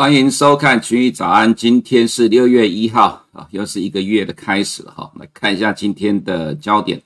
[0.00, 5.10] 欢迎收看群益早安，今天是六月一号啊，又是一个月的开始了哈。
[5.20, 6.98] 来看一下今天的焦点。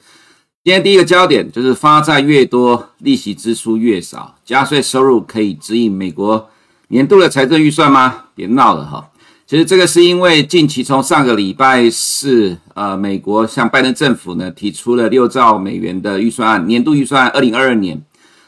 [0.62, 6.48] 今天第一个焦点就是发债越多，利息支出越少，加税收入可以指引美国
[6.86, 8.26] 年度的财政预算吗？
[8.32, 9.10] 别闹了哈。
[9.44, 18.00] 其实这个是因为近期从上个礼拜四，呃，美国向拜登政府呢提出了六兆美元的预算案，年度预算，二零二二年。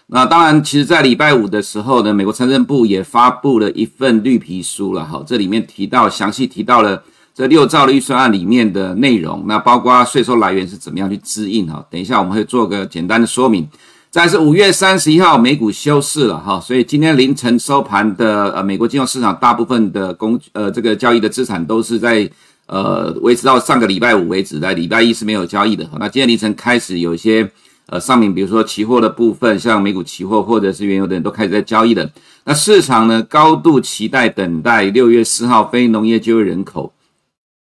[0.09, 7.03] 那当然，其实，在礼拜五的时候呢，美国财政部也发布了一份绿皮书了哈，这里面提到详细提到了
[7.35, 11.85] 这六兆的预算案里面的内容，那包括税收来源是怎么样去支应哈。
[11.91, 13.69] 等一下我们会做个简单的说明。
[14.09, 22.31] 再是五月三十一号，美股休市了哈，所以今天凌晨收盘的呃美国金融市场大部分的公呃这个交易的资产都是在
[22.67, 25.85] 呃维持到上个礼拜五为止，在礼拜一是没有交易的。
[25.99, 27.51] 那今天凌晨开始有一些。
[27.89, 32.11] 呃，上面比如说期货的部分，像美股期货或者是原油等都开始在交易了。
[32.45, 36.93] 那市场呢，高度期待等待六月四号非农业就业人口。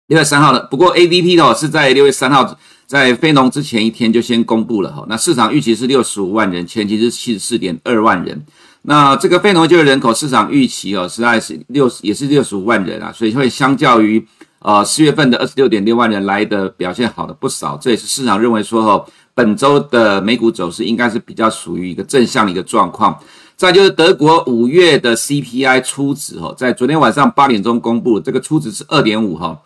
[0.08, 5.06] 六月三号的，不过 ADP 的是在六月三号在非农之前一天就先公布了哈。
[5.08, 8.44] 那市场预期是六十五万人，前期是七十四点二万人。
[8.82, 14.24] 那这个非农就业人口市场预期哦，实在是六也是六十五万人啊，所以会相较于
[14.60, 17.78] 呃四月份的二十六点六万人来的表现好的不少。
[17.78, 19.06] 这也是市场认为说哦。
[19.36, 23.20] 本周的美股走势应该是比较属于一个正向的一个状况。
[23.56, 29.62] 再就是德国五月的 CPI 初值哦，在昨天晚上八点钟公布，这个初值是二点五哈。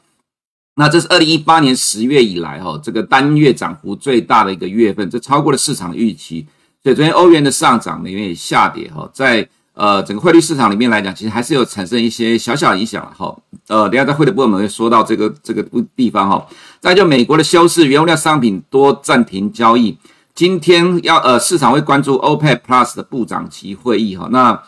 [0.75, 6.45] 那这是二零一八年十月以来哈，这个单月涨幅最大的一个月份，这超过了市场预期。
[6.83, 9.47] 所以昨天欧元的上涨，美元也下跌哈，在。
[9.79, 13.33] 呃，整个汇率市场里面来讲，其实还是有产生一些小小影响哈。
[13.69, 15.63] 呃，等下在汇的部分我们会说到这个这个
[15.95, 16.45] 地方哈。
[16.81, 19.97] 再就美国的休市，原物料商品多暂停交易。
[20.35, 24.27] 今天要呃，市场会关注 OPEC Plus 的部长级会议哈。
[24.31, 24.61] 那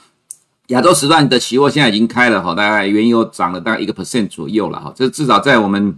[0.67, 4.93] 亚洲时段的期货现在已经开了哈，大概原油涨了大概一个 percent 左右了哈。
[4.95, 5.93] 这至少在我们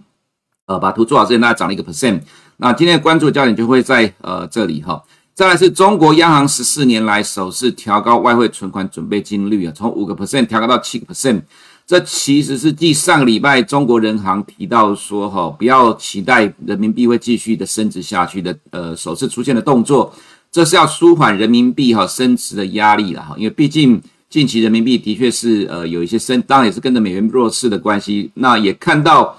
[0.65, 2.19] 呃把图做好之前，大概涨了一个 percent。
[2.57, 5.03] 那今天的关注焦点就会在呃这里哈。
[5.35, 11.41] 再来是中国央行十四年来首次调高外汇存款准备金率啊，从五个 percent 调高到七个 percent。
[11.87, 20.13] 这其实是继上个礼拜中国人行提到说哈，不要期待人民币会继续的升值下去的，呃，首次出现的动作，
[20.51, 23.99] 这是要舒缓人民币哈升值的压力了哈，因为毕竟
[24.29, 28.29] 近期人民币的确是呃有一些升，当然也是跟着美元弱势的关系。
[28.35, 29.35] 那也看到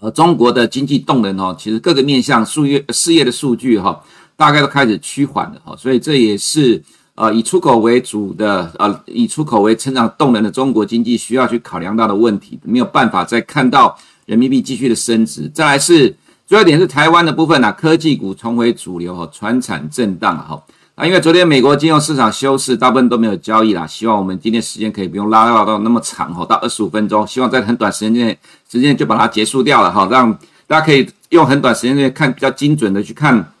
[0.00, 4.02] 呃中国的经济动能哦，其实各个面向数月事业的数据哈。
[4.36, 6.82] 大概都开始趋缓了哈，所以这也是
[7.14, 15.48] 呃以出口为主的呃以出口为成长动能的中国经济需要去考量到的问题，没有办法再看到人民币继续的升值。
[15.54, 16.08] 再来是
[16.48, 20.60] 主要点是台湾的部分啊，科技股重回主流哈，传产震荡哈。
[20.94, 23.86] 啊，因为昨天美国金融市场休市，大部分都没有交易啦。
[23.86, 28.38] 希望我们今天时间可以不用拉到到那么长哈，到二十五分钟，希望在很短时间内
[28.70, 30.30] 时间就把它结束掉了哈，让
[30.66, 33.52] 大家可以用很短时间内看比较精准的去看。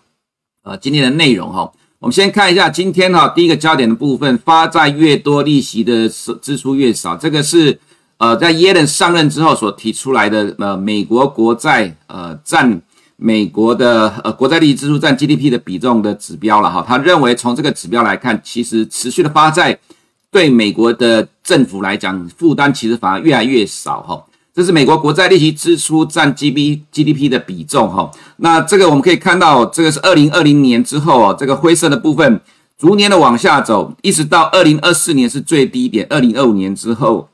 [0.64, 6.08] 呃，今天的内容哈，我们先看一下今天哈第一个焦点的部分，发债越多，利息的
[6.40, 7.80] 支出越少，这个是
[8.18, 12.80] 呃在耶伦上任之后所提出来的呃美国国债呃占
[13.16, 19.76] 美国的呃国债利息支出占 GDP 的比重的指标了哈，他认为从这个指标来看，其实持续的发债
[20.30, 24.24] 对美国的政府来讲负担其实反而越来越少哈。
[24.54, 32.38] 这是美国国债利息支出占 GDP GDP 的比重哈，那这个我们可以看到，这个是二零二零年之后啊，这个灰色的部分
[32.76, 37.30] 逐年的往下走，一直到二零二四年是最低点，二零二五年之后，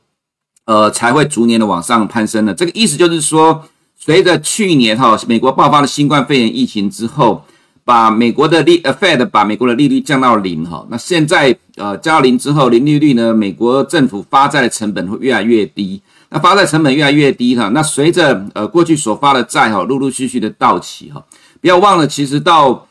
[0.66, 2.54] 呃才会逐年的往上攀升的。
[2.54, 3.64] 这个意思就是说，
[3.98, 7.42] 随着去年哈美国爆发了新冠肺炎疫情之后，
[7.84, 16.00] 把美国的利呃 Fed 把美国的利率降到零哈，那现在呃降到零之后，零利率呢，美国政府发债的成本会越来越低。
[16.30, 21.24] 那发债成本越来越低哈，那随着呃过去所发的债哈陆陆续续的到期哈，
[21.58, 22.86] 不要忘了，其实到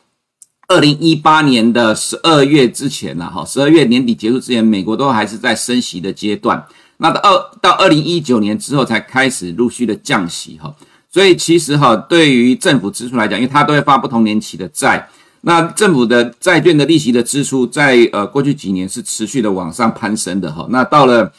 [0.66, 6.66] 二零一八年的十二月之前呢哈，十二月年底结束之前，美国都还是在升息的阶段。
[6.96, 10.74] 那到二到二零一九年之后才开始陆续的降息哈，
[11.08, 15.08] 所以其实哈对于政府支出来讲，因为它都会发不同年期的债，
[15.42, 21.32] 那政府的债券的利息的支出在呃过去几年是持续的往上攀升的哈，那到了。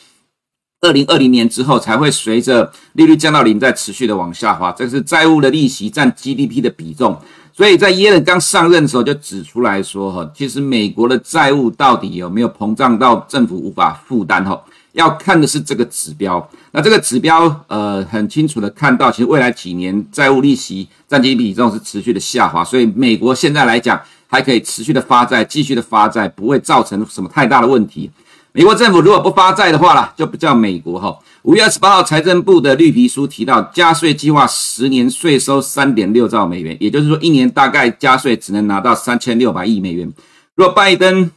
[0.82, 4.72] 二零二零年之后才会随着利率降到零，再持续的往下滑。
[4.72, 7.18] 这是债务的利息占 GDP 的比重。
[7.52, 14.42] 所以在耶伦刚上任的时候就指出来说，哈，其实美国的债务到底有没有膨胀到政府无法负担？
[14.46, 14.58] 哈，
[14.94, 16.50] 要看的是这个指标。
[16.72, 22.64] 那这个指标，呃，很清楚的看到，其实未来几年债务利息占 GDP 比重是持续的下滑。
[22.64, 28.10] 所以美国现在来讲还可以持续的发债，继续的发债，不会造成什么太大的问题。
[28.52, 31.16] 美国政府如果不发债的话啦，就不叫美国哈。
[31.44, 40.12] 五月二十八号，财政部的绿皮书提到，加税计划十年税收三点六兆美元，也就是说，一年大概加税只能拿到三千六百亿美元。
[40.56, 41.30] 若拜登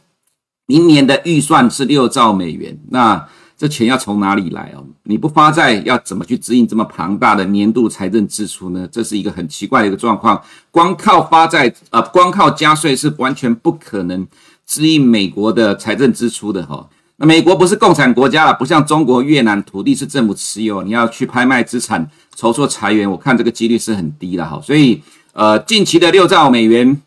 [0.65, 4.83] 明年的预算是六兆美元，那这钱要从哪里来哦？
[5.03, 8.89] 你不发债，要怎么去支应这么庞大的年度财政支出呢？
[8.91, 10.41] 这是一个很奇怪的一个状况。
[10.71, 14.27] 光靠发债，呃，光靠加税是完全不可能
[14.65, 16.89] 支应美国的财政支出的哈。
[17.25, 24.59] 美国不是共产国家了，不像中国、越南，土地是政府持有，你要去拍卖资产、筹措财源，我看这个几率是很低的哈。
[24.61, 27.01] 所以，呃，近期的六兆美元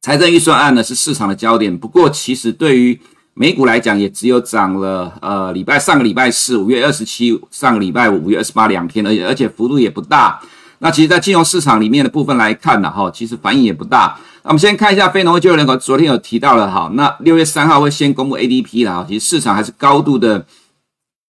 [0.00, 1.76] 财政预算案呢，是市场的焦点。
[1.76, 2.98] 不过，其实对于
[3.34, 10.40] 美股来讲，也只有涨了呃礼拜上个礼拜四五月二十七，上个礼拜五五月二十八两天而已，而且幅度也不大。
[10.78, 14.18] 那其实，在金融市场里面的部分来看呢，哈，其实反应也不大。
[14.44, 20.44] 那我们先看一下非农就业人口，昨天有提到了哈，那六月三号会先公布 ADP 了哈，其实市场还是高度的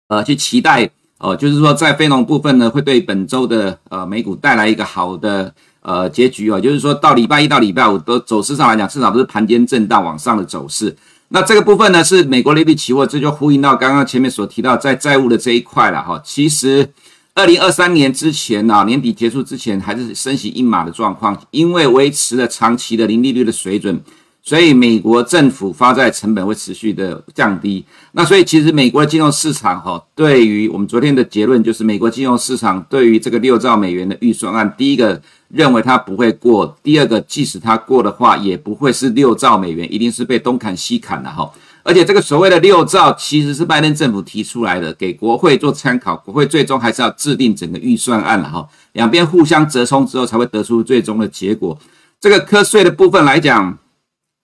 [0.08, 0.88] 呃去期待
[1.18, 10.96] 哦，就是说在非农部分呢，会对本周的呃美股带来一个好的呃结局哦，就是说到礼拜一到礼拜五都走势上来讲，市场都是盘间震荡往上的走势。
[11.28, 16.90] 那这个部分呢是美国利率期货，这就呼应到刚刚前面所提到在债务的这一块了哈，其实。
[17.34, 23.98] 二零二三年之前呢，年底结束之前还是升息一码的状况，因为维持了长期的零利率的水准，
[24.42, 27.82] 所以美国政府发债成本会持续的降低。
[28.12, 35.18] 那所以其实美国的金融市场哈，对于我们昨天的结论就是，美国金融市场对于这个六兆美元的预算案，第一个
[35.48, 41.50] 认为它不会过，第二个即使它过的话，也不会是六兆美元，一定是被东砍西砍的哈。
[41.84, 46.16] 而且这个所谓的六兆其实是拜登政府提出来的，给国会做参考。
[46.16, 51.76] 国会最终还是要制定整个预算案了哈，两边互相折冲之后才会得出最终的结果。
[52.20, 53.76] 这个课税的部分来讲，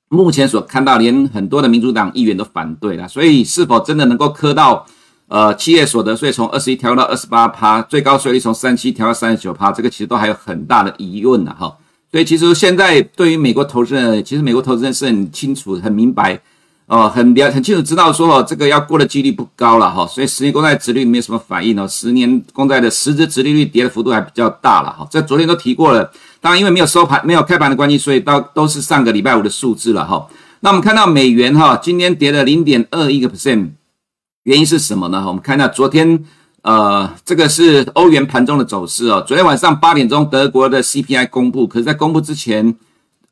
[0.08, 4.84] 目前所看到连很多的民主党议员都反对了，所以是否真的能够课到
[5.28, 11.76] 呃企业所得税从二十一调到二十八趴，最高税率从三七调到三十九趴，这个其实都还有很大的疑问呢哈。
[12.10, 16.40] 所以其实现在对于美国投资人，其实美国投资人是很清楚、很明白。
[16.88, 30.26] 哦，很了很清楚知道说哦，这个要过的几率不高了哈，所以十年公债殖率没有什么反应哦，十年公债的实质殖利率跌的幅度还比较大了哈，这昨天都提过了，当然因为没有收盘没有开盘的关系，所以到都是上个礼拜五的数字了哈。
[30.60, 33.72] 那我们看到美元哈，今天跌了零点二一个 percent，
[34.44, 35.24] 原因是什么呢？
[35.26, 36.24] 我们看到昨天
[36.62, 42.74] 呃，这个是欧元盘中的走势哦，昨天晚上八点钟德国的 CPI 公布，可是在公布之前。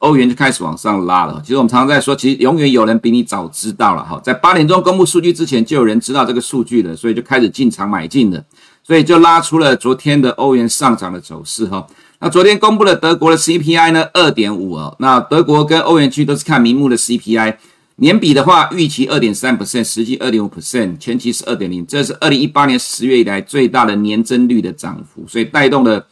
[0.06, 1.42] 欧元就开始往上拉了。
[1.42, 4.20] 其实我们常常在说，其实永远有人比你早知道了哈。
[4.22, 8.40] 在八点钟公布数据之前，就有人知道这个数据了，所以就开始进场买进了，
[8.84, 11.84] 所以就拉出了昨天的欧元上涨的走势哈。
[12.20, 14.94] 那昨天公布了德国的 CPI 呢，二点五哦。
[15.00, 17.56] 那德国跟欧元区都是看名目的 CPI，
[17.96, 26.06] 年比的话，预期二点三 percent，实际二点五 percent，前期是二点零，这是二零一八年十月以来最大的年增率的涨幅，所以带动了。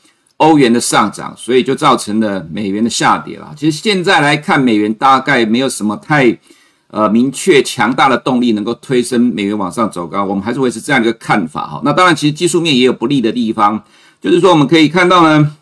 [0.44, 3.54] 欧元的上涨，所以就造成了美元的下跌了。
[3.56, 6.38] 其实现在来看，美元大概没有什么太
[6.88, 10.24] 呃明确强大的动力能够推升美元往上走高。
[10.24, 11.80] 我们还是维持这样一个看法哈。
[11.84, 13.82] 那当然，其实技术面也有不利的地方，
[14.20, 15.56] 就是说我们可以看到呢，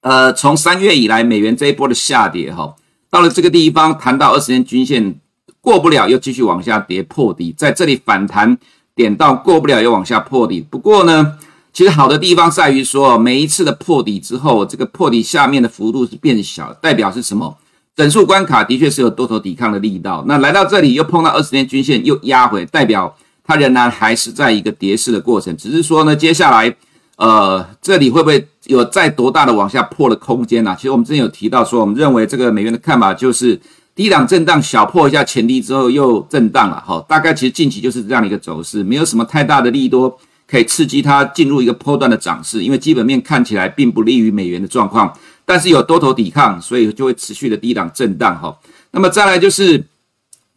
[0.00, 2.74] 呃，从三月以来，美元这一波的下跌哈，
[3.10, 5.14] 到了这个地方，谈到二十年均线
[5.60, 8.56] 过不了，又继续往下跌破底，在这里反弹
[8.94, 10.60] 点到过不了，又往下破底。
[10.60, 11.38] 不过呢。
[11.72, 17.56] 其实好的地方在于说，每一次的破底之后，这个破底下面的幅度是变小，代表是什么？
[17.96, 20.24] 整数关卡的确是有多头抵抗的力道。
[20.26, 23.14] 那来到这里又碰到二十天均线又压回，代表
[23.44, 25.56] 它仍然还是在一个跌势的过程。
[25.56, 26.74] 只是说呢，接下来
[27.16, 30.74] 呃，这里会不会有再多大的往下破的空间呢？
[30.76, 33.58] 其实我们之前有提到说，我们认为这个美元的看法就是
[33.94, 36.82] 低档震荡小破一下前低之后又震荡了。
[36.86, 40.18] 哈，大概其实近期就是这样的一个走势，没有什么太大的利多。
[40.52, 45.10] 可以刺激它进入一个波段的涨势，因为基本面看起来并不利于美元的状况，
[45.46, 48.54] 但是有多头抵抗，所以就会持续的低档震荡哈。
[48.90, 49.82] 那么再来就是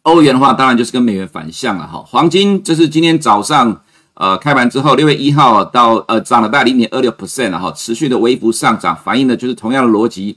[0.02, 2.04] 欧元的话，当然就是跟美元反向了哈。
[2.06, 3.80] 黄金这是今天早上
[4.12, 10.36] 呃开盘之后，六月一号到呃涨了大概零点二六 percent 了哈，持续的微幅上涨，反映的就是同样的逻辑。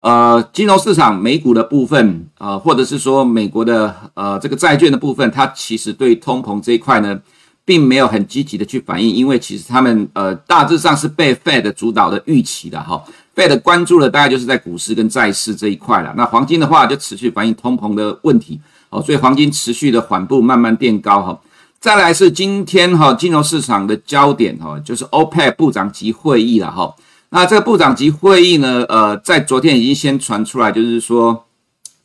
[0.00, 7.20] 呃，金融市场美股的部分呃，或者是说美国的呃这个债券的部分，它其实对通膨这一块呢。
[7.66, 13.02] 并没有很积极的去反应，因为其实他们呃大致上是被 Fed 主导的预期的哈
[13.34, 16.14] ，Fed 关注的大概就是在股市跟债市这一块了。
[16.16, 21.40] 那黄金的话就持续反映通膨的问题哦，所以黄金持续的缓步慢慢垫高哈。
[21.80, 26.94] 再来是今天哈金融市场的焦点哈，就是 OPEC 部长级会议了哈。
[27.30, 31.44] 那这个部长级会议呢，呃，在昨天已经先传出来，就是说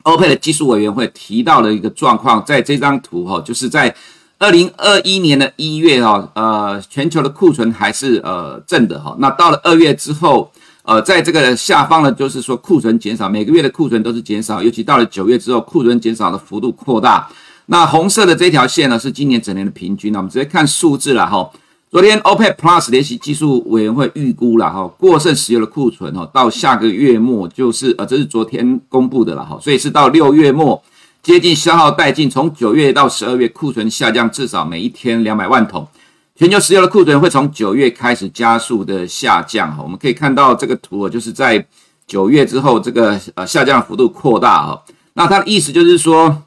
[0.05, 3.95] OPEC 的技术委员会提到了一个状况，在这张图哈，就是在。
[4.41, 9.15] 二零二一年的一月哈，呃，全球的库存还是呃正的哈。
[9.19, 17.29] 那到了二月之后，呃，在这个下方呢，就是说库存减少，每个月的库存都是减少，尤其到了九月之后，库存减少的幅度扩大。
[17.67, 20.11] 那红色的这条线呢，是今年整年的平均。
[20.11, 21.47] 那我们直接看数字了哈。
[21.91, 30.81] 昨天 OPEC Plus 联席技术委员会预估了哈，过剩石油的库存哈，到下个月末就是呃，这是昨天公布的了哈，所以是到六月末。
[31.23, 35.87] 接近消耗殆尽，从九月到十二月库存下降至少每一天两百万桶。
[36.35, 39.75] 全球石油的库存会从九月开始加速的下降。
[39.77, 41.63] 哈，我们可以看到这个图，就是在
[42.07, 44.65] 九月之后，这个呃下降幅度扩大。
[44.65, 46.41] 哈，那它的意思就是说，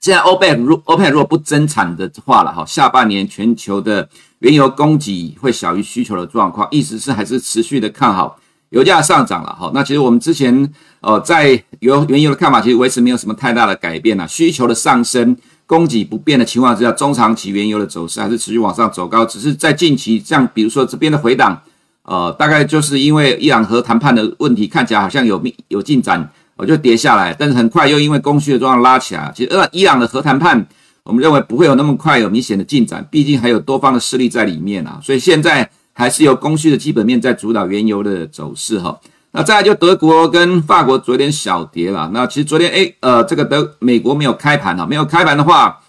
[0.00, 4.08] 现在 OPEC 如 OPEC 如果不增产的话了，哈，下半年全球的
[4.38, 8.38] 原油供给会小于需求的状况，意思是还是持续的看好。
[8.70, 10.68] 油价上涨了，哈，那其实我们之前，
[11.00, 21.62] 呃，在油原油的看法其实维持没有什么太大的改变了，需求的上升，供给不变的情况之下，中长期原油的走势还是持续往上走高，只是在近期，像比如说这边的回档，
[22.02, 30.66] 呃，大概就是因为伊朗核谈判的问题看起来好像有有进展，我就跌下来，但是很快又因为供需的状况拉起来，其实伊朗的核谈判，
[31.04, 35.70] 我们认为不会有那么快有明显的进展，毕竟还有多方的势力在里面啊，所以现在。
[35.98, 39.00] 还是由供需的基本面在主导原油的走势哈。
[39.32, 42.10] 那再来就德国跟法国昨天小跌了。
[42.12, 45.80] 那其实昨天诶呃这个德美国没有开盘哈，没有开盘的话，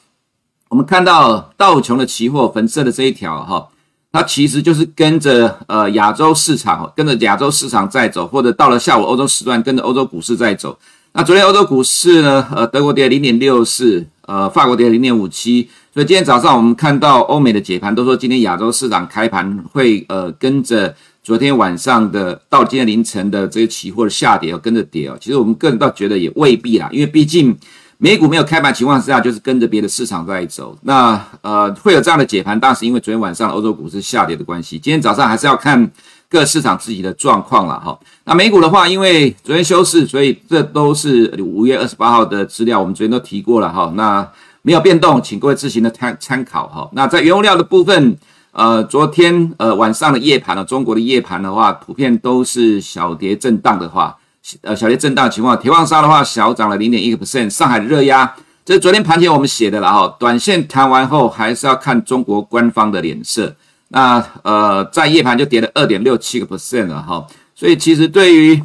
[0.69, 3.67] 我们看到道琼的期货粉色的这一条哈，
[4.13, 10.79] 它其实就是跟着呃亚洲市场跟着亚洲市场在走，或者到了下午欧洲时段跟着欧洲股市在走。
[11.11, 15.69] 那昨天欧洲股市呢，呃德国跌零点六四，呃法国跌零点五七。
[15.97, 25.17] 所以今天早上我们看到欧美的解盘都说，今天亚洲市场开盘会呃跟着昨天晚上的到今天凌晨的这个期货的下跌要，跟着跌哦。
[25.19, 27.57] 其实我们个人倒觉得也未必啦，因为毕竟
[27.97, 30.77] 美股没有开盘情况之下，就是跟着别的市场在走。
[30.83, 34.77] 那呃会有这样的解盘，当然是因为昨天晚上欧洲股市下跌的关系。
[34.77, 35.91] 今天早上还是要看
[36.29, 37.97] 各市场自己的状况了哈。
[38.25, 43.91] 那美股的话，因为昨天休市，所以这都是五月二十八号的资料，我们昨天都提过了哈。
[43.95, 44.29] 那
[44.67, 46.89] 没有变动，请各位自行的参参考哈。
[46.91, 48.17] 那在原物料的部分，
[48.51, 54.17] 呃，昨天呃晚上的夜盘呢，中国的夜盘的话，普遍都是小跌震荡的话，
[54.63, 55.57] 呃，小跌震荡的情况。
[55.57, 57.49] 铁矿砂的话，小涨了零点一个 percent。
[57.49, 60.13] 上海的热压，这是昨天盘前我们写的了哈。
[60.19, 63.55] 短线谈完后，还是要看中国官方的脸色。
[63.87, 67.25] 那呃，在夜盘就跌了二点六七个 percent 了哈。
[67.55, 68.61] 所以其实对于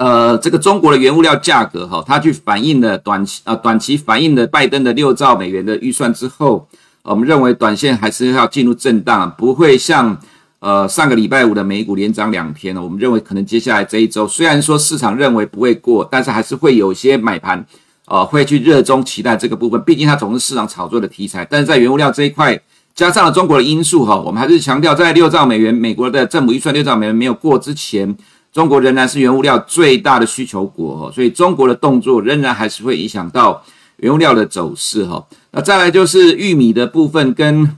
[0.00, 6.66] 呃，这个中国的原物料价格哈，它去反映了短期啊，短期反映了拜登的六兆美元的预算之后，
[7.02, 10.18] 我们认为短线还是要进入震荡，不会像
[10.60, 12.82] 呃上个礼拜五的美股连涨两天了。
[12.82, 17.62] 我们认为可能接下来这一周，虽然说市场认为不会过，但是还是会有些买盘
[18.06, 21.46] 呃会去热衷期待这个部分，毕竟它总是市场炒作的题材。
[21.50, 22.58] 但是在原物料这一块，
[22.94, 28.16] 加上了中国的因素哈，我们还是强调在六兆美元美国的政府预算六兆美元没有过之前。
[28.52, 33.62] 中国仍然是原物料最大的需求国，所以中国的动作仍然还是会影响到
[33.98, 35.24] 原物料的走势哈。
[35.52, 37.76] 那再来就是玉米的部分跟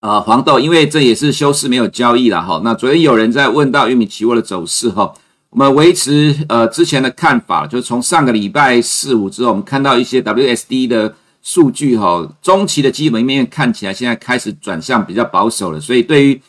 [0.00, 2.60] 呃黄豆，因为这也是休市没有交易了哈。
[2.64, 5.12] 那昨天有人在问到玉米期货的走势哈，
[5.50, 16.40] 我们维持呃之前的看法，就是从上个礼拜四五之后，我们看到一些 WSD 的数据哈，中期的基本面看起来现在开始转向比较保守了，所以对于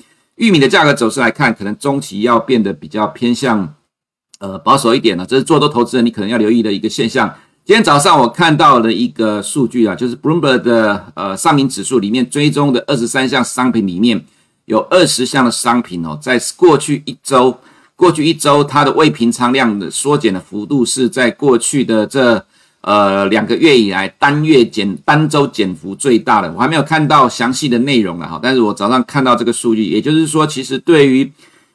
[0.42, 3.76] 玉米的价格走势来看，可能中期要变得比较偏向，
[4.40, 5.24] 呃保守一点了。
[5.24, 7.32] 这是做多投资人你可能要留意的一个现象。
[7.64, 14.26] 今天早上我看到了一个数据啊，就是 Bloomberg 的呃商品指数里面追踪的二十三项商品里面，
[14.66, 17.60] 有二十项的商品哦，在过去一周，
[17.96, 22.44] 过去一周它的未平仓量的缩减的幅度是在过去的这。
[22.82, 28.40] 呃，两个月以来单月减单周减幅最大的，我还没有看到详细的内容了哈。
[28.42, 31.32] 但是我早上看到这个数据，也就是说，其实对于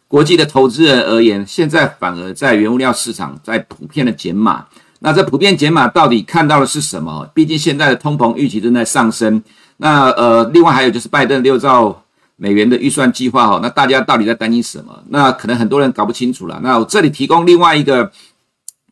[0.08, 4.64] 国际的投资人而言，现在反而在原物料市场在普遍的减码。
[4.98, 7.24] 那这普遍减码到底看到的是什么？
[7.32, 9.40] 毕竟现在的通膨预期正在上升。
[9.76, 12.02] 那呃，另外还有就是拜登六兆
[12.34, 15.04] 美元的预算计划哈，那大家到底在担心什么？
[15.10, 16.58] 那可能很多人搞不清楚了。
[16.64, 18.10] 那我这里提供另外一个。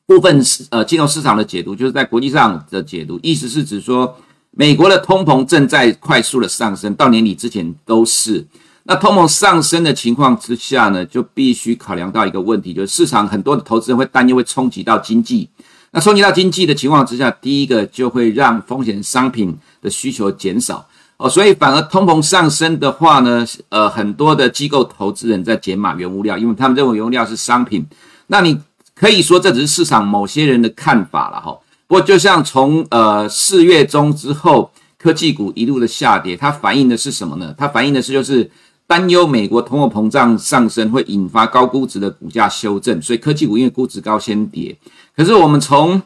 [0.06, 4.14] 部分呃金融市场的解读，就是在国际上的解读，意思是指说，
[4.50, 8.46] 美国的通膨正在快速的上升，到年底之前都是。
[8.82, 15.48] 那通膨上升的情况之下呢，就必须考量到一个问题，就是市场很多的投资人会担忧会冲击到经济。
[15.92, 27.86] 那冲击到经济的情况之下，第一个就会让风险商品的需求减少哦， 所以反而通膨上升的话呢，呃，很多的机构投资人在减码原物料，因为他们认为原物料是商品。
[28.26, 28.60] 那你。
[28.94, 31.58] 可以说这只是市场某些人的看法了哈。
[31.86, 37.54] 不过就像从呃四月中之后科技股一路的下跌，它反映的是什么呢？
[37.58, 38.50] 它反映的是就是
[38.86, 44.74] 担忧美国通货膨胀上升会引发高估值的股价修正，所以科技股因为估值高先跌。
[45.14, 46.00] 可是我们从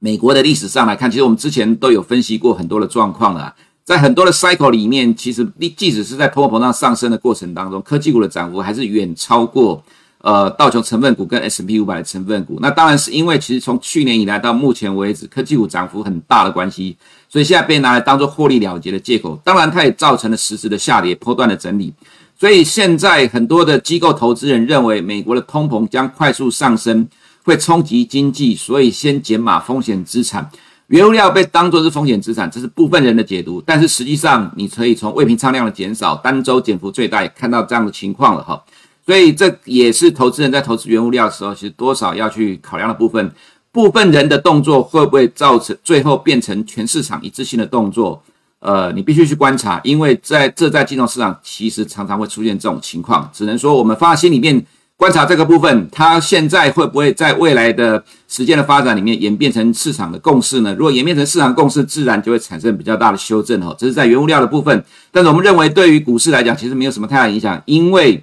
[0.00, 9.82] 美国的历史上来看，其实我们之前都有分析过很多的状况了，在很多的 cycle 里面，其实即使是在通货膨胀上升的过程当中，科技股的涨幅还是远超过。
[10.20, 16.96] 呃，道琼成分股跟 S&P 五百的成分股，那当然是因为其实从去年以来到目前为止，科技股涨幅很大的关系，
[17.28, 19.40] 所以现在被拿来当做获利了结的借口。
[19.44, 21.94] 当然，它也造成了实质的下跌、波段的整理。
[22.36, 27.08] 所以现在很多的机构投资人认为，美国的通膨将快速上升，
[27.44, 30.50] 会冲击经济，所以先减码风险资产。
[30.88, 33.62] 原物料被当作是风险资产，这是部分人的解读。
[33.64, 38.60] 但是实际上，你可以从未平仓量的减少、单周减幅最大，也看到这样的情况了哈。
[39.08, 43.32] 所以这也是投资人在投资原物料的时候，其实多少要去考量的部分。
[43.72, 48.22] 部分人的动作会不会造成最后变成全市场一致性的动作？
[48.58, 53.30] 呃，你必须去观察，因为在这在金融市场其实常常会出现这种情况。
[53.32, 54.62] 只能说我们放在心里面
[54.98, 60.74] 观察这个部分，它现在会不会在未来的时间的发展里面演变成市场的共识呢？
[60.74, 63.74] 如果演变成市场共识，自然就会产生比较大的修正哈。
[63.78, 68.22] 这是在原物料的部分，但是我们认为对于股市来讲，其实没有什么太大影响，因为。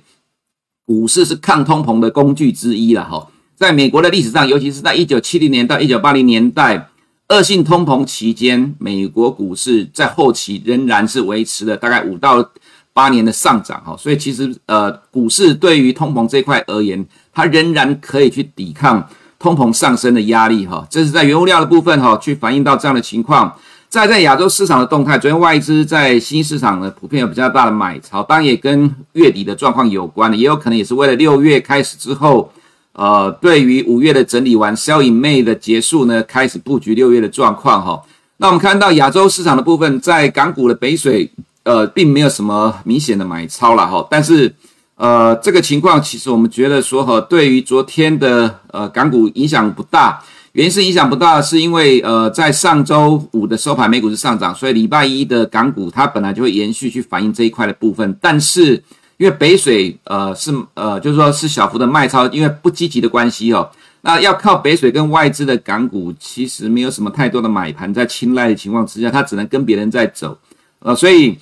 [0.86, 6.90] 股市是抗通膨的工具之一了哈，在美国的历史上，尤其是在一九七零年到一九八零年代
[7.30, 12.52] 恶性通膨期间，美国股市在后期仍然是维持了大概五到
[12.94, 23.56] 八年的上涨哈，所以其实呃，股市对于通膨这一块而言，它仍然可以去抵抗通膨上升的压力哈，这是在原物料的部分哈，去反映到这样的情况。
[23.96, 32.52] 在在亚洲市场的动态，昨天外资在新市场呢，普遍有比较大的买超，当然也跟月底的状况有关的，也有可能也是为了六月开始之后，
[32.92, 38.02] 呃，对于五月的整理完，sell in May 的结束呢，开始布局六月的状况哈。
[38.36, 41.32] 那我们看到亚洲市场的部分，在港股的北水，
[41.64, 44.54] 呃，并没有什么明显的买超了哈，但是
[44.96, 50.22] 呃，这个情况其实我们觉得说哈，对于昨天的呃港股影响不大。
[50.56, 58.18] 原因是影响不大，是因为呃，在上周五的收盘，美股是上涨，所以礼拜一的港股它本来就会延续去反映这一块的部分。
[58.22, 58.82] 但是
[59.18, 70.38] 因为北水呃是呃就是说是小幅的卖超，因为不积极的关系哦，那要靠北水跟外资的港股其实没有什么太多的买盘在青睐的情况之下，它只能跟别人在走，
[70.80, 71.38] 呃，所以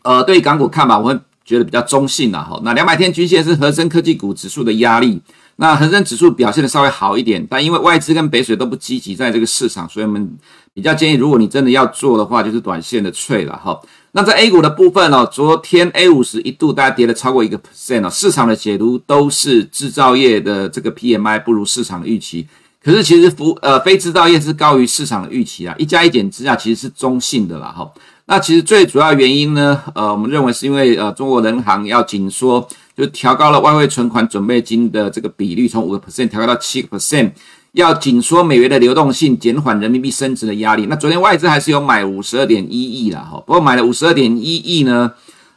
[0.00, 2.58] 呃对于港股看吧，我会觉得比较中性了哈。
[2.64, 5.20] 那两百天均线是合生科技股指数的压力。
[5.60, 10.38] 那恒生指数表现的稍微好一点，但因为外资跟北水都不积极在这个市场，所以我们
[10.72, 13.76] 比较建议，如果你真的要做的话，就是短线的脆了哈。
[14.12, 22.46] 那在 A 股的部分哦，昨天 A 五十一度大概跌了超过一个 percent 哦，市场的解读都是制造业的这个 PMI 不如市场的预期，
[22.80, 27.90] 可是其实服呃非制造业是高于市场的预期啊，一加一减之下其实是中性的啦哈。
[28.26, 32.68] 那其实最主要原因呢，呃，我们认为是因为呃中国人行要紧缩。
[32.98, 37.30] 就调高了外汇存款准备金的这个比率，从五个 percent 调高到七个 percent，
[37.70, 40.86] 要紧缩美元的流动性，减缓人民币升值的压力。
[40.86, 45.12] 那昨天外资还是有买五十二点一亿啦，哈，不过买了五十二点一亿呢，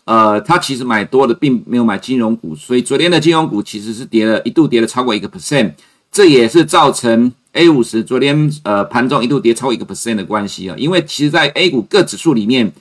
[0.06, 5.72] 呃，它其实买多的并没有买金融股，所以昨天的金融股其实是跌了，一度跌了超过一个 percent，
[6.12, 12.72] 这也是造成 A 五十昨天呃盘中一度跌超过一个 percent 的关系啊，因为其实在 A 股各指数里面。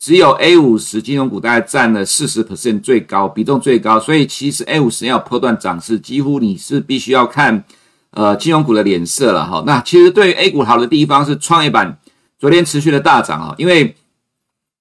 [0.00, 7.62] 只有 A 五十金融股大概占了四十 percent 最高比重最高，所以其实 A 五十要波段涨势，几乎你是必须要看
[8.12, 9.62] 呃金融股的脸色了哈。
[9.66, 11.98] 那其实对于 A 股好的地方是创业板
[12.38, 13.94] 昨天持续的大涨啊，因为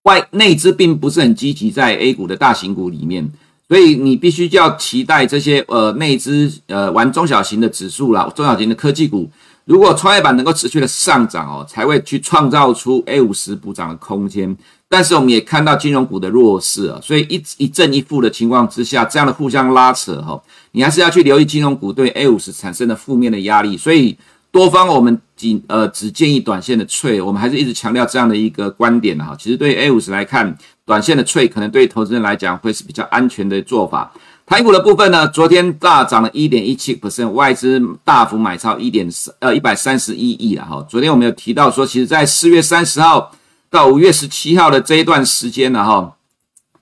[0.03, 3.29] 外内资并不是很积极在 A 股的大型股里面，
[3.67, 9.29] 所以你必须要期待这些呃内资呃玩中小型的指数啦，中小型的科技股。
[9.65, 14.57] 如果创业板能够持续的上涨哦，才会去创造出 A 五十补涨的空间。
[14.91, 23.77] 但是我们也看到金融股的弱势啊，所以一一正一负的情况之下，这样的互相拉扯哈，你还是要去留意金融股对 A 五十产生的负面的压力。
[23.77, 24.17] 所以
[24.51, 29.35] 多方我们仅呃只建议短线的 trade，我们还是一直强调这样的一个观点哈。
[29.39, 34.11] 其实对于 A 五十来看，短线的 trade 可能对投资人来讲会是比较安全的做法。
[34.47, 40.83] 台股的部分呢，昨天大涨了一点一七 percent，外资大幅买超一点呃一百三十一亿了哈。
[40.89, 43.31] 昨天我们有提到说，其实在四月三十号
[43.69, 46.15] 到五月十七号的这一段时间呢哈，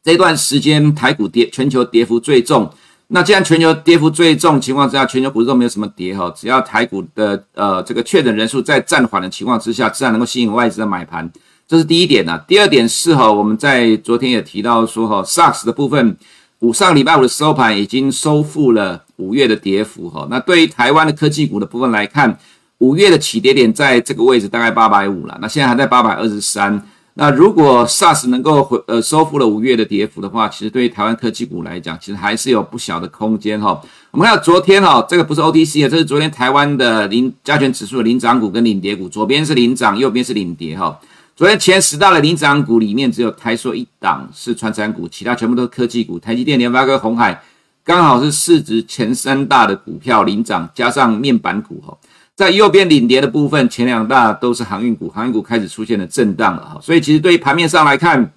[0.03, 2.69] 这一段时间台股跌，全球跌幅最重。
[3.07, 11.31] 那既然全球跌幅最重情况之下，全球股市都没有什么跌哈，只要台股的呃这个确诊人数在暂缓的情况之下，自然能够吸引外资的买盘，
[11.67, 12.41] 这是第一点呢。
[12.47, 16.17] 第二点是哈，我们在昨天也提到说哈，SARS 的部分。
[16.61, 22.35] 五上礼拜五的收盘已经收复了五月的跌幅哈，那对于台湾的科技股的部分来看，
[22.79, 26.79] 五月的起跌点在这个位置大概八百五了，那现在还在八百二十三，
[27.15, 33.81] 那如果 SARS 能够回呃收复了五月的跌幅的话，其实对于台湾科技股来讲，其实还是有不小的空间哈。
[34.11, 40.99] 我们看到昨天哈，这个不是 OTC 啊，这是昨天台湾的领加权指数的领涨股跟领跌股，左边是领涨，右边是领跌哈。
[41.35, 47.41] 昨天前十大的领涨股里面，只有台塑一档是传产股，其他全部都是科技股，台积电、联发科、鸿海，
[47.83, 51.97] 刚好是市值前三大的股票领涨，加上面板股哈。
[52.37, 58.31] 在右边领跌的部分，前两大都是航运股，航运股开始出现了震荡了哈，所以其实对于盘面上来看，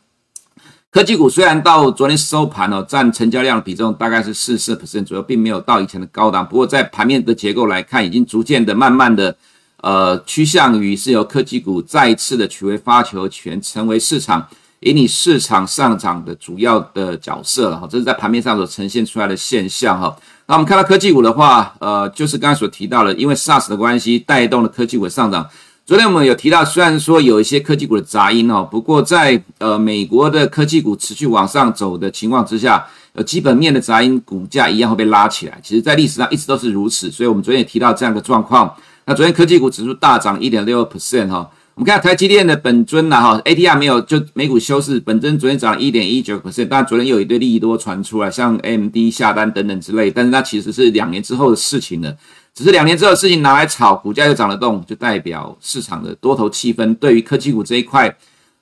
[0.90, 9.36] 科技股虽然到昨天收盘哦，占成交量的比重大概是四十四 percent 左右，并没有到以前的高档，不过在盘面的结构来看，已经逐渐的、慢慢的，
[9.82, 14.48] 呃，趋向于是由科技股再次的取回发球权，成为市场
[14.80, 20.16] 引领市场上涨的主要的角色了哈，这是在盘面上所呈现出来的现象哈。
[20.50, 25.48] 那我们看到科技股的话，呃，就是刚才所提到的，因为 SARS 的关系带动了科技股的上涨。
[25.86, 35.56] 昨天我们有提到，虽然说有一些科技股的杂音哦，不过在呃美国的科技股持续往上走的情况之下，呃基本面的杂音股价一样会被拉起来。
[35.62, 38.74] 其实，在历史上一直都是如此，所以我们昨天也提到这样的状况。
[39.04, 41.48] 那昨天科技股指数大涨一点六 percent 哈。
[41.76, 52.14] 我们看台积电的本尊呐，哈，ADR 没有，就美股休市，本尊昨天涨了一点一九百分，但昨天又有一堆利益多传出来，像 AMD 下单等等之类，但是它其实是两年之后的事情了，
[52.54, 58.14] 只是两年之后的事情拿来炒，股价又涨得动，就代表市场的多头气氛对于科技股这一块，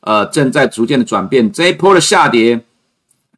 [0.03, 2.61] 呃，正在逐渐的转变，这一波的下跌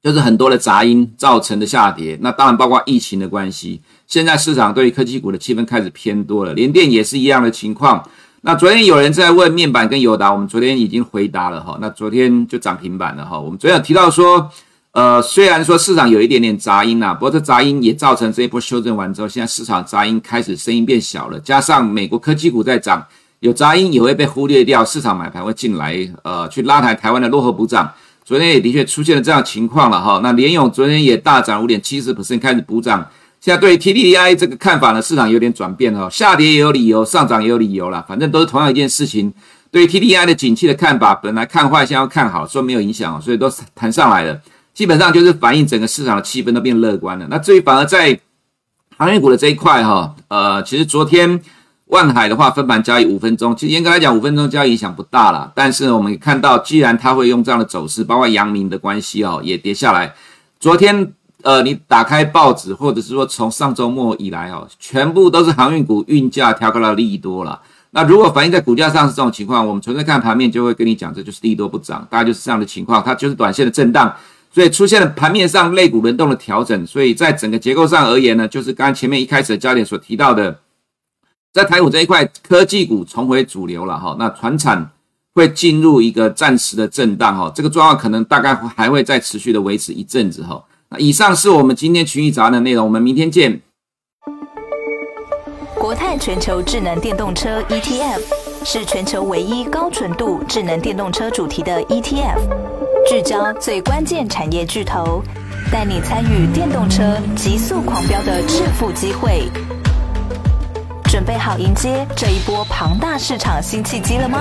[0.03, 8.07] 就是很多的杂音造成的下跌，那当然包括疫情的关系，现在市场对于科技股的气氛开始偏多了，联电也是一样的情况。
[8.43, 11.77] 那昨天有人在问面板跟友达，我们昨天已经回答了哈。
[11.79, 13.39] 那昨天就涨停板了哈。
[13.39, 14.51] 我们昨天有提到说，
[14.93, 21.39] 呃，虽然说市场有一点点杂音呐，不过这杂音也造成这一波修正完之后，现在市场杂音开始声音变小了。
[21.39, 23.05] 加上美国科技股在涨，
[23.41, 27.93] 有杂音也会被忽略掉，市场买盘会进来，呃，去拉抬台湾的落后补涨。
[28.25, 30.21] 昨天也的确出现了这样情况了哈。
[30.23, 33.07] 那联咏昨天也大涨五点七十 percent 开始补涨。
[33.41, 39.33] 现在对 TDDI 这个看法呢，市场有点转变了，下跌也有理由，上涨也有理由啦，反正都是同样一件事情。
[39.71, 44.39] 对于 T D I 的景气的看法，本来看坏，现在要看好，说没有影响，所以都弹上来了。
[44.75, 47.27] 基本上就是反映整个市场的气氛都变乐观了。
[47.31, 48.21] 那至于反而在
[48.99, 51.41] 航运股的这一块哈，呃，其实昨天
[51.87, 55.51] 万海的话分盘交易五分钟，其实严格来讲五分钟交易影响不大了。
[55.55, 60.15] 但是我们看到，既然它会用这样的走势，包括阳明的关系哦，也跌下来。
[60.59, 61.15] 昨天。
[61.43, 67.61] 呃，你打开报纸，或者是说从上周末以来哦，全部都是航运股运价调高到利多了。
[67.93, 74.15] 那如果反映在股价上是这种情况，我们纯粹看盘面就会跟你讲，这就是利多不涨，大概就是这样的情况，它就是短线的震荡，
[74.53, 76.87] 所以出现了盘面上类股轮动的调整。
[76.87, 80.61] 所以在整个结构上而言呢，就是刚前面一开始的焦点所提到的，
[81.53, 84.91] 在台股这一块，科技股重回主流了哈，那船产
[85.35, 90.63] 会进入一个暂时的震荡哈，这个状况可能大概还会再持续的维持一阵子哈。
[90.99, 93.61] 以上是我们今天群益杂的内容，我们明天见。
[95.79, 98.21] 国泰全球智能电动车 ETF
[98.65, 102.41] 是全球唯一高纯度智能电动车主题的 ETF，
[103.09, 105.23] 聚焦最关键产业巨头，
[105.71, 109.49] 带你参与电动车急速狂飙的致富机会。
[111.05, 114.41] 准备好迎接这一波庞大市场新契机了吗？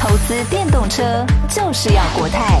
[0.00, 2.60] 投资电动车就是要国泰。